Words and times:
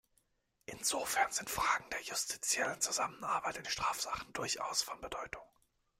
Insofern 0.65 1.31
sind 1.31 1.51
Fragen 1.51 1.87
der 1.91 2.01
justitiellen 2.01 2.81
Zusammenarbeit 2.81 3.57
in 3.57 3.65
Strafsachen 3.65 4.33
durchaus 4.33 4.81
von 4.81 4.99
Bedeutung. 4.99 5.43